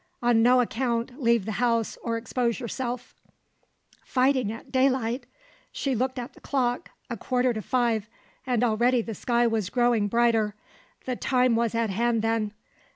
On 0.23 0.41
no 0.41 0.61
account 0.61 1.21
leave 1.21 1.45
the 1.45 1.51
house 1.61 1.95
or 2.01 2.17
expose 2.17 2.57
yourself_. 2.57 3.13
Fighting 4.03 4.51
at 4.51 4.71
daylight! 4.71 5.27
She 5.71 5.93
looked 5.93 6.17
at 6.17 6.33
the 6.33 6.41
clock, 6.41 6.89
a 7.11 7.15
quarter 7.15 7.53
to 7.53 7.61
five, 7.61 8.09
and 8.43 8.63
already 8.63 9.03
the 9.03 9.13
sky 9.13 9.45
was 9.45 9.69
growing 9.69 10.07
brighter; 10.07 10.55
the 11.05 11.15
time 11.15 11.55
was 11.55 11.75
at 11.75 11.91
hand 11.91 12.23
then! 12.23 12.51